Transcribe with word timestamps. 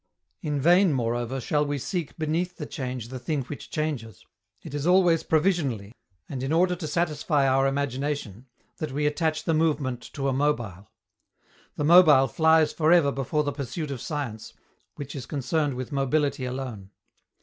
In 0.41 0.59
vain, 0.59 0.93
moreover, 0.93 1.39
shall 1.39 1.63
we 1.63 1.77
seek 1.77 2.17
beneath 2.17 2.57
the 2.57 2.65
change 2.65 3.09
the 3.09 3.19
thing 3.19 3.43
which 3.43 3.69
changes: 3.69 4.25
it 4.63 4.73
is 4.73 4.87
always 4.87 5.21
provisionally, 5.21 5.93
and 6.27 6.41
in 6.41 6.51
order 6.51 6.75
to 6.75 6.87
satisfy 6.87 7.47
our 7.47 7.67
imagination, 7.67 8.47
that 8.77 8.91
we 8.91 9.05
attach 9.05 9.43
the 9.43 9.53
movement 9.53 10.01
to 10.13 10.27
a 10.27 10.33
mobile. 10.33 10.89
The 11.75 11.83
mobile 11.85 12.27
flies 12.27 12.73
for 12.73 12.91
ever 12.91 13.11
before 13.11 13.43
the 13.43 13.51
pursuit 13.51 13.91
of 13.91 14.01
science, 14.01 14.55
which 14.95 15.15
is 15.15 15.27
concerned 15.27 15.75
with 15.75 15.91
mobility 15.91 16.45
alone. 16.45 16.89